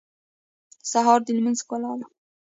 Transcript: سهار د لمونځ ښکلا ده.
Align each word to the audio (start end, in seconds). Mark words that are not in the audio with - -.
سهار 0.91 1.19
د 1.25 1.27
لمونځ 1.35 1.59
ښکلا 1.63 1.91
ده. 1.99 2.05